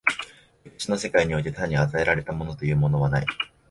[0.63, 3.25] 歴史の世界においては単に与えられたものというものはない。